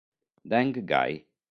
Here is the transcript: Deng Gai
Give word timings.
Deng 0.53 0.73
Gai 0.87 1.21